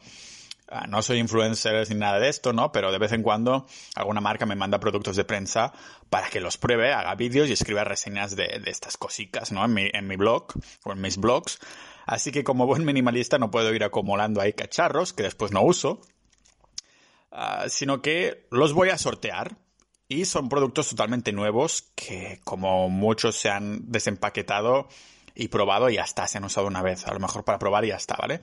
ah, 0.67 0.85
no 0.87 1.01
soy 1.01 1.19
influencer 1.19 1.89
ni 1.89 1.95
nada 1.95 2.19
de 2.19 2.29
esto, 2.29 2.53
¿no? 2.53 2.71
Pero 2.71 2.91
de 2.91 2.99
vez 2.99 3.11
en 3.13 3.23
cuando 3.23 3.65
alguna 3.95 4.21
marca 4.21 4.45
me 4.45 4.55
manda 4.55 4.79
productos 4.79 5.15
de 5.15 5.23
prensa 5.23 5.73
para 6.09 6.29
que 6.29 6.41
los 6.41 6.57
pruebe, 6.57 6.93
haga 6.93 7.15
vídeos 7.15 7.49
y 7.49 7.53
escriba 7.53 7.83
reseñas 7.83 8.35
de, 8.35 8.61
estas 8.65 8.97
cositas, 8.97 9.51
¿no? 9.51 9.63
En 9.65 10.07
mi, 10.07 10.15
blog 10.15 10.47
o 10.83 10.91
en 10.91 11.01
mis 11.01 11.17
blogs. 11.17 11.59
Así 12.05 12.31
que 12.31 12.43
como 12.43 12.65
buen 12.65 12.83
minimalista 12.83 13.37
no 13.37 13.51
puedo 13.51 13.73
ir 13.73 13.83
acumulando 13.83 14.41
ahí 14.41 14.53
cacharros 14.53 15.13
que 15.13 15.23
después 15.23 15.51
no 15.51 15.61
uso, 15.61 16.01
ah, 17.31 17.65
sino 17.69 18.01
que 18.01 18.47
los 18.51 18.73
voy 18.73 18.89
a 18.89 18.97
sortear. 18.97 19.57
Y 20.11 20.25
son 20.25 20.49
productos 20.49 20.89
totalmente 20.89 21.31
nuevos 21.31 21.89
que 21.95 22.41
como 22.43 22.89
muchos 22.89 23.37
se 23.37 23.49
han 23.49 23.89
desempaquetado 23.89 24.89
y 25.33 25.47
probado 25.47 25.89
y 25.89 25.95
ya 25.95 26.01
está, 26.01 26.27
se 26.27 26.37
han 26.37 26.43
usado 26.43 26.67
una 26.67 26.81
vez, 26.81 27.07
a 27.07 27.13
lo 27.13 27.19
mejor 27.21 27.45
para 27.45 27.57
probar 27.57 27.85
y 27.85 27.89
ya 27.89 27.95
está, 27.95 28.17
¿vale? 28.19 28.41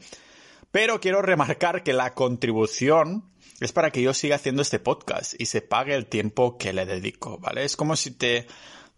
Pero 0.71 0.99
quiero 0.99 1.21
remarcar 1.21 1.83
que 1.83 1.93
la 1.93 2.15
contribución 2.15 3.31
es 3.61 3.73
para 3.73 3.91
que 3.91 4.01
yo 4.01 4.15
siga 4.15 4.37
haciendo 4.37 4.63
este 4.63 4.79
podcast 4.79 5.39
y 5.39 5.45
se 5.45 5.61
pague 5.61 5.95
el 5.95 6.07
tiempo 6.07 6.57
que 6.57 6.73
le 6.73 6.87
dedico, 6.87 7.37
¿vale? 7.37 7.65
Es 7.65 7.77
como 7.77 7.97
si 7.97 8.13
te, 8.13 8.47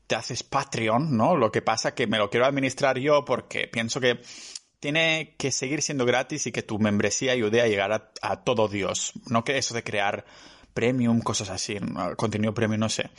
te 0.07 0.15
haces 0.15 0.45
Patreon, 0.45 1.17
¿no? 1.17 1.35
Lo 1.35 1.51
que 1.51 1.63
pasa 1.63 1.97
que 1.97 2.07
me 2.07 2.19
lo 2.19 2.31
quiero 2.31 2.47
administrar 2.47 2.99
yo 2.99 3.25
porque 3.25 3.67
pienso 3.67 4.01
que 4.01 4.21
tiene 4.79 5.35
que 5.39 5.51
seguir 5.51 5.83
siendo 5.83 6.07
gratis 6.07 6.47
y 6.47 6.53
que 6.53 6.63
tu 6.63 6.79
membresía 6.79 7.33
ayude 7.33 7.63
a 7.63 7.67
llegar 7.67 7.91
a, 7.91 8.13
a 8.23 8.45
todo 8.45 8.69
Dios. 8.69 9.13
No 9.27 9.43
que 9.43 9.59
eso 9.59 9.75
de 9.75 9.83
crear 9.83 10.25
premium, 10.73 11.21
cosas 11.21 11.51
así, 11.51 11.77
contenido 12.17 12.55
premium, 12.55 12.81
no 12.81 12.89
sé. 12.89 13.11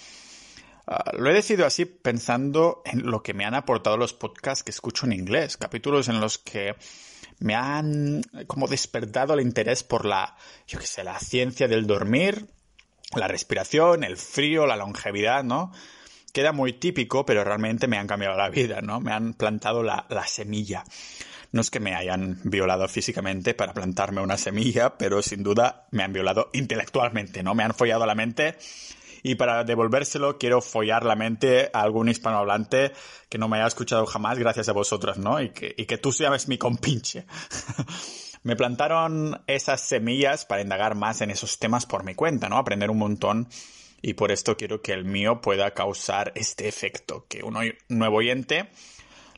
Ah, 0.87 1.11
lo 1.17 1.29
he 1.29 1.33
decidido 1.33 1.65
así 1.65 1.85
pensando 1.85 2.81
en 2.85 3.05
lo 3.05 3.21
que 3.21 3.33
me 3.33 3.45
han 3.45 3.53
aportado 3.53 3.97
los 3.97 4.13
podcasts 4.13 4.63
que 4.63 4.71
escucho 4.71 5.05
en 5.05 5.13
inglés, 5.13 5.57
capítulos 5.57 6.07
en 6.09 6.19
los 6.19 6.37
que 6.37 6.75
me 7.39 7.55
han 7.55 8.21
como 8.47 8.67
despertado 8.67 9.33
el 9.33 9.41
interés 9.41 9.83
por 9.83 10.05
la, 10.05 10.35
yo 10.67 10.79
qué 10.79 10.85
sé, 10.85 11.03
la 11.03 11.19
ciencia 11.19 11.67
del 11.67 11.87
dormir, 11.87 12.47
la 13.15 13.27
respiración, 13.27 14.03
el 14.03 14.17
frío, 14.17 14.65
la 14.65 14.75
longevidad, 14.75 15.43
¿no? 15.43 15.71
Queda 16.33 16.51
muy 16.51 16.73
típico, 16.73 17.25
pero 17.25 17.43
realmente 17.43 17.87
me 17.87 17.97
han 17.97 18.07
cambiado 18.07 18.37
la 18.37 18.49
vida, 18.49 18.81
¿no? 18.81 18.99
Me 19.01 19.11
han 19.11 19.33
plantado 19.33 19.83
la, 19.83 20.05
la 20.09 20.25
semilla. 20.27 20.83
No 21.51 21.61
es 21.61 21.69
que 21.69 21.79
me 21.79 21.95
hayan 21.95 22.39
violado 22.43 22.87
físicamente 22.87 23.53
para 23.53 23.73
plantarme 23.73 24.21
una 24.21 24.37
semilla, 24.37 24.97
pero 24.97 25.21
sin 25.21 25.43
duda 25.43 25.87
me 25.91 26.03
han 26.03 26.13
violado 26.13 26.49
intelectualmente, 26.53 27.43
¿no? 27.43 27.55
Me 27.55 27.63
han 27.63 27.73
follado 27.73 28.05
la 28.05 28.15
mente 28.15 28.57
y 29.23 29.35
para 29.35 29.63
devolvérselo 29.63 30.37
quiero 30.37 30.61
follar 30.61 31.05
la 31.05 31.15
mente 31.15 31.69
a 31.73 31.81
algún 31.81 32.09
hispanohablante 32.09 32.93
que 33.29 33.37
no 33.37 33.47
me 33.47 33.57
haya 33.57 33.67
escuchado 33.67 34.05
jamás 34.05 34.39
gracias 34.39 34.69
a 34.69 34.73
vosotros, 34.73 35.17
¿no? 35.17 35.41
Y 35.41 35.49
que, 35.49 35.73
y 35.77 35.85
que 35.85 35.97
tú 35.97 36.11
seas 36.11 36.47
mi 36.47 36.57
compinche. 36.57 37.25
me 38.43 38.55
plantaron 38.55 39.41
esas 39.47 39.81
semillas 39.81 40.45
para 40.45 40.61
indagar 40.61 40.95
más 40.95 41.21
en 41.21 41.31
esos 41.31 41.59
temas 41.59 41.85
por 41.85 42.03
mi 42.03 42.15
cuenta, 42.15 42.49
¿no? 42.49 42.57
Aprender 42.57 42.89
un 42.89 42.97
montón 42.97 43.47
y 44.01 44.13
por 44.13 44.31
esto 44.31 44.57
quiero 44.57 44.81
que 44.81 44.93
el 44.93 45.05
mío 45.05 45.41
pueda 45.41 45.71
causar 45.71 46.31
este 46.35 46.67
efecto, 46.67 47.25
que 47.29 47.43
un 47.43 47.55
nuevo 47.89 48.17
oyente 48.17 48.69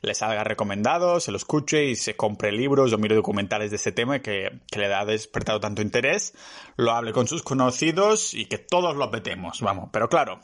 le 0.03 0.13
salga 0.13 0.43
recomendado, 0.43 1.21
se 1.21 1.31
lo 1.31 1.37
escuche 1.37 1.85
y 1.85 1.95
se 1.95 2.17
compre 2.17 2.51
libros 2.51 2.91
o 2.91 2.97
mire 2.97 3.15
documentales 3.15 3.71
de 3.71 3.77
ese 3.77 3.93
tema 3.93 4.19
que, 4.19 4.59
le 4.75 4.93
ha 4.93 5.05
despertado 5.05 5.61
tanto 5.61 5.81
interés, 5.81 6.35
lo 6.75 6.91
hable 6.91 7.13
con 7.13 7.25
sus 7.25 7.41
conocidos 7.41 8.33
y 8.33 8.47
que 8.47 8.57
todos 8.57 8.97
lo 8.97 9.05
apetemos, 9.05 9.61
vamos. 9.61 9.89
Pero 9.93 10.09
claro, 10.09 10.41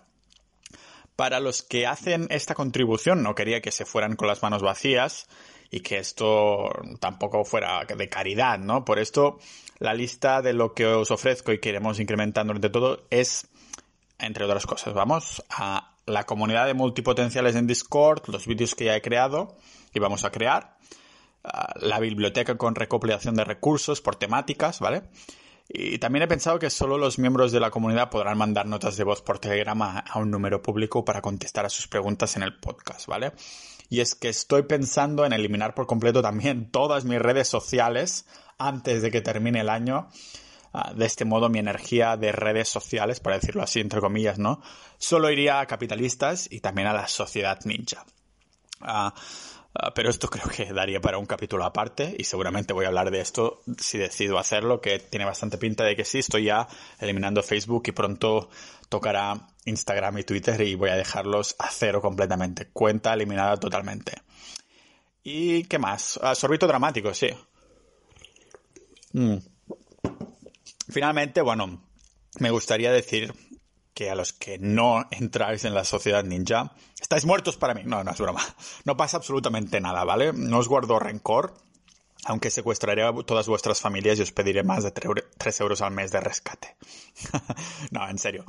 para 1.18 1.42
los 1.42 1.62
que 1.62 1.86
hacen 1.86 2.28
esta 2.30 2.56
contribución 2.56 3.22
no 3.22 3.36
quería 3.36 3.62
que 3.62 3.72
se 3.72 3.86
fueran 3.86 4.16
con 4.16 4.30
las 4.30 4.42
manos 4.42 4.62
vacías 4.62 5.28
y 5.70 5.82
que 5.82 5.98
esto 5.98 6.70
tampoco 7.02 7.44
fuera 7.44 7.84
de 7.84 8.10
caridad, 8.10 8.60
¿no? 8.60 8.86
Por 8.86 8.98
esto 8.98 9.40
la 9.78 9.94
lista 9.94 10.42
de 10.42 10.54
lo 10.54 10.74
que 10.74 10.86
os 10.86 11.12
ofrezco 11.12 11.52
y 11.52 11.60
que 11.60 11.70
iremos 11.70 12.00
incrementando 12.00 12.54
entre 12.54 12.70
todo 12.70 13.06
es, 13.10 13.50
entre 14.20 14.46
otras 14.46 14.66
cosas, 14.66 14.94
vamos 14.94 15.44
a 15.50 15.98
la 16.06 16.26
comunidad 16.26 16.66
de 16.66 16.74
multipotenciales 16.74 17.56
en 17.56 17.68
Discord, 17.68 18.28
los 18.28 18.48
vídeos 18.48 18.76
que 18.76 18.86
ya 18.86 18.96
he 18.96 19.02
creado 19.02 19.58
y 19.94 20.00
vamos 20.00 20.26
a 20.26 20.32
crear, 20.32 20.78
ah, 21.44 21.74
la 21.80 22.00
biblioteca 22.00 22.58
con 22.58 22.76
recopilación 22.76 23.36
de 23.36 23.44
recursos 23.44 24.02
por 24.02 24.16
temáticas, 24.16 24.80
¿vale? 24.80 25.04
Y 25.72 26.00
también 26.00 26.24
he 26.24 26.28
pensado 26.28 26.58
que 26.58 26.72
solo 26.72 26.98
los 26.98 27.20
miembros 27.20 27.52
de 27.52 27.60
la 27.60 27.70
comunidad 27.70 28.10
podrán 28.10 28.40
mandar 28.40 28.66
notas 28.66 28.98
de 28.98 29.04
voz 29.04 29.22
por 29.22 29.38
Telegram 29.38 29.80
a, 29.84 30.04
un 30.16 30.32
número 30.32 30.64
público 30.64 31.06
para 31.06 31.22
contestar 31.22 31.64
a 31.64 31.70
sus 31.70 31.88
preguntas 31.88 32.36
en 32.36 32.42
el 32.42 32.58
podcast, 32.58 33.06
¿vale? 33.06 33.34
Y 33.88 34.00
es 34.00 34.16
que 34.16 34.30
estoy 34.30 34.64
pensando 34.64 35.26
en 35.26 35.34
eliminar 35.34 35.76
por 35.76 35.86
completo 35.86 36.24
también 36.24 36.72
todas 36.72 37.06
mis 37.06 37.20
redes 37.20 37.48
sociales 37.48 38.26
antes 38.58 39.04
de 39.04 39.12
que 39.12 39.22
termine 39.22 39.62
el 39.62 39.70
año 39.70 40.10
de 40.96 41.06
este 41.06 41.26
modo 41.26 41.50
mi 41.50 41.60
energía 41.60 42.16
de 42.18 42.32
redes 42.32 42.70
sociales, 42.70 43.20
para 43.20 43.38
decirlo 43.38 43.64
así 43.64 43.80
entre 43.80 44.02
comillas, 44.02 44.38
¿no? 44.38 44.62
Solo 44.98 45.32
iría 45.32 45.60
a 45.60 45.66
capitalistas 45.66 46.48
y 46.52 46.60
también 46.60 46.88
a 46.88 46.94
la 46.94 47.08
sociedad 47.08 47.60
ninja. 47.66 48.06
Ah, 48.82 49.14
ah, 49.74 49.94
pero 49.94 50.10
esto 50.10 50.30
creo 50.30 50.48
que 50.48 50.72
daría 50.72 51.02
para 51.02 51.18
un 51.18 51.26
capítulo 51.26 51.66
aparte 51.66 52.16
y 52.18 52.24
seguramente 52.24 52.74
voy 52.74 52.86
a 52.86 52.90
hablar 52.90 53.12
de 53.12 53.20
esto 53.20 53.62
si 53.78 53.98
decido 53.98 54.38
hacerlo, 54.38 54.80
que 54.80 55.00
tiene 55.00 55.26
bastante 55.26 55.58
pinta 55.58 55.84
de 55.84 55.96
que 55.96 56.06
sí, 56.06 56.20
estoy 56.20 56.46
ya 56.46 56.68
eliminando 57.00 57.42
Facebook 57.44 57.84
y 57.88 57.92
pronto 57.92 58.50
tocará 58.90 59.48
Instagram 59.66 60.20
y 60.20 60.24
Twitter 60.24 60.62
y 60.62 60.76
voy 60.76 60.90
a 60.90 60.96
dejarlos 60.96 61.56
a 61.60 61.70
cero 61.72 62.02
completamente. 62.02 62.70
Cuenta 62.72 63.14
eliminada 63.14 63.58
totalmente. 63.58 64.14
¿Y 65.24 65.64
qué 65.64 65.80
más? 65.80 66.20
sorbito 66.36 66.68
dramático, 66.68 67.14
sí. 67.14 67.30
Mm. 69.14 69.38
Finalmente, 70.90 71.42
bueno, 71.42 71.82
me 72.40 72.52
gustaría 72.52 72.92
decir 72.92 73.34
que 73.94 74.10
a 74.10 74.16
los 74.16 74.34
que 74.34 74.58
no 74.60 75.06
entráis 75.12 75.66
en 75.66 75.74
la 75.74 75.84
sociedad 75.84 76.24
ninja, 76.24 76.74
estáis 77.00 77.26
muertos 77.26 77.58
para 77.58 77.74
mí. 77.74 77.82
No, 77.86 78.04
no 78.04 78.12
es 78.12 78.20
broma. 78.20 78.42
No 78.86 78.96
pasa 78.98 79.18
absolutamente 79.18 79.82
nada, 79.82 80.04
¿vale? 80.04 80.32
No 80.34 80.60
os 80.60 80.68
guardo 80.68 81.00
rencor, 81.00 81.54
aunque 82.26 82.50
secuestraré 82.50 83.04
a 83.04 83.14
todas 83.26 83.48
vuestras 83.48 83.82
familias 83.82 84.20
y 84.20 84.22
os 84.22 84.32
pediré 84.32 84.64
más 84.64 84.84
de 84.84 84.92
3 84.92 85.62
euros 85.62 85.82
al 85.82 85.92
mes 85.92 86.12
de 86.12 86.22
rescate. 86.22 86.76
no, 87.92 88.08
en 88.10 88.18
serio. 88.18 88.46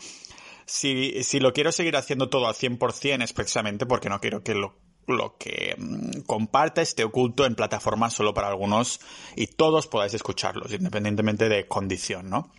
Si, 0.66 1.24
si 1.24 1.40
lo 1.40 1.52
quiero 1.52 1.72
seguir 1.72 1.96
haciendo 1.96 2.28
todo 2.28 2.46
al 2.46 2.54
100% 2.54 3.24
es 3.24 3.32
precisamente 3.32 3.86
porque 3.86 4.08
no 4.08 4.20
quiero 4.20 4.42
que 4.42 4.54
lo 4.54 4.76
lo 5.12 5.36
que 5.38 5.74
mm, 5.78 6.20
comparte 6.26 6.82
esté 6.82 7.04
oculto 7.04 7.44
en 7.46 7.54
plataformas 7.54 8.14
solo 8.14 8.34
para 8.34 8.48
algunos 8.48 9.00
y 9.36 9.46
todos 9.48 9.86
podáis 9.86 10.14
escucharlos, 10.14 10.72
independientemente 10.72 11.48
de 11.48 11.66
condición, 11.66 12.30
¿no? 12.30 12.50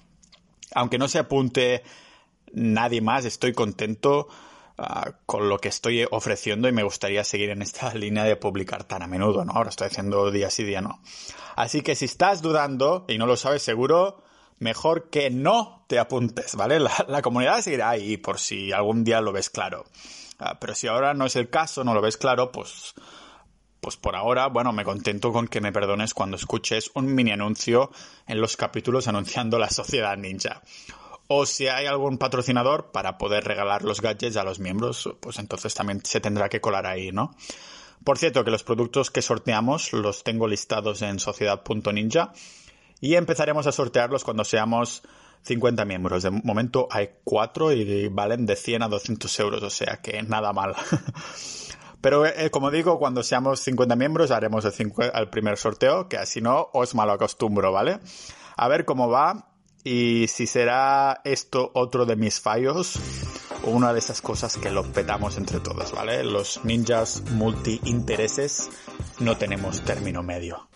Aunque 0.73 0.97
no 0.97 1.07
se 1.07 1.19
apunte 1.19 1.83
nadie 2.53 3.01
más, 3.01 3.25
estoy 3.25 3.53
contento 3.53 4.27
ah, 4.77 5.11
con 5.25 5.49
lo 5.49 5.59
que 5.59 5.69
estoy 5.69 6.05
ofreciendo 6.09 6.67
y 6.67 6.71
me 6.71 6.83
gustaría 6.83 7.23
seguir 7.23 7.49
en 7.49 7.61
esta 7.61 7.93
línea 7.95 8.23
de 8.23 8.35
publicar 8.35 8.83
tan 8.83 9.03
a 9.03 9.07
menudo, 9.07 9.45
¿no? 9.45 9.53
Ahora 9.53 9.69
estoy 9.69 9.87
haciendo 9.87 10.31
día 10.31 10.49
sí, 10.49 10.63
día 10.63 10.81
no. 10.81 11.01
Así 11.55 11.81
que 11.81 11.95
si 11.95 12.05
estás 12.05 12.41
dudando 12.41 13.05
y 13.07 13.17
no 13.17 13.25
lo 13.25 13.37
sabes 13.37 13.61
seguro, 13.61 14.23
mejor 14.59 15.09
que 15.09 15.29
no 15.29 15.85
te 15.87 15.99
apuntes, 15.99 16.55
¿vale? 16.55 16.79
La, 16.79 17.05
la 17.07 17.21
comunidad 17.21 17.61
seguirá 17.61 17.89
ahí 17.89 18.17
por 18.17 18.39
si 18.39 18.71
algún 18.71 19.03
día 19.03 19.21
lo 19.21 19.31
ves 19.31 19.49
claro. 19.49 19.85
Ah, 20.43 20.57
pero 20.59 20.73
si 20.73 20.87
ahora 20.87 21.13
no 21.13 21.27
es 21.27 21.35
el 21.35 21.51
caso, 21.51 21.83
no 21.83 21.93
lo 21.93 22.01
ves 22.01 22.17
claro, 22.17 22.51
pues, 22.51 22.95
pues 23.79 23.95
por 23.95 24.15
ahora, 24.15 24.47
bueno, 24.47 24.73
me 24.73 24.83
contento 24.83 25.31
con 25.31 25.47
que 25.47 25.61
me 25.61 25.71
perdones 25.71 26.15
cuando 26.15 26.35
escuches 26.35 26.89
un 26.95 27.13
mini 27.13 27.31
anuncio 27.31 27.91
en 28.25 28.41
los 28.41 28.57
capítulos 28.57 29.07
anunciando 29.07 29.59
la 29.59 29.69
sociedad 29.69 30.17
ninja. 30.17 30.63
O 31.27 31.45
si 31.45 31.67
hay 31.67 31.85
algún 31.85 32.17
patrocinador 32.17 32.91
para 32.91 33.19
poder 33.19 33.43
regalar 33.43 33.83
los 33.83 34.01
gadgets 34.01 34.35
a 34.35 34.43
los 34.43 34.59
miembros, 34.59 35.13
pues 35.19 35.37
entonces 35.37 35.75
también 35.75 36.03
se 36.03 36.19
tendrá 36.19 36.49
que 36.49 36.59
colar 36.59 36.87
ahí, 36.87 37.11
¿no? 37.11 37.35
Por 38.03 38.17
cierto, 38.17 38.43
que 38.43 38.49
los 38.49 38.63
productos 38.63 39.11
que 39.11 39.21
sorteamos 39.21 39.93
los 39.93 40.23
tengo 40.23 40.47
listados 40.47 41.03
en 41.03 41.19
sociedad.ninja 41.19 42.33
y 42.99 43.13
empezaremos 43.13 43.67
a 43.67 43.71
sortearlos 43.71 44.23
cuando 44.23 44.43
seamos 44.43 45.03
50 45.43 45.85
miembros. 45.85 46.23
De 46.23 46.31
momento 46.31 46.87
hay 46.91 47.09
4 47.23 47.73
y 47.73 48.07
valen 48.09 48.45
de 48.45 48.55
100 48.55 48.83
a 48.83 48.87
200 48.87 49.39
euros, 49.39 49.63
o 49.63 49.69
sea 49.69 49.97
que 50.01 50.21
nada 50.23 50.53
mal. 50.53 50.75
Pero 52.01 52.25
eh, 52.25 52.49
como 52.49 52.71
digo, 52.71 52.97
cuando 52.97 53.21
seamos 53.21 53.59
50 53.59 53.95
miembros 53.95 54.31
haremos 54.31 54.65
el, 54.65 54.93
el 55.13 55.29
primer 55.29 55.57
sorteo, 55.57 56.09
que 56.09 56.17
así 56.17 56.41
no 56.41 56.69
os 56.73 56.95
malo 56.95 57.11
acostumbro, 57.11 57.71
¿vale? 57.71 57.99
A 58.57 58.67
ver 58.67 58.85
cómo 58.85 59.07
va 59.07 59.51
y 59.83 60.27
si 60.27 60.47
será 60.47 61.21
esto 61.23 61.71
otro 61.73 62.05
de 62.05 62.15
mis 62.15 62.39
fallos 62.39 62.99
o 63.63 63.69
una 63.69 63.93
de 63.93 63.99
esas 63.99 64.21
cosas 64.21 64.57
que 64.57 64.71
lo 64.71 64.83
petamos 64.83 65.37
entre 65.37 65.59
todos, 65.59 65.91
¿vale? 65.91 66.23
Los 66.23 66.63
ninjas 66.63 67.21
multi-intereses 67.31 68.69
no 69.19 69.37
tenemos 69.37 69.81
término 69.81 70.23
medio. 70.23 70.67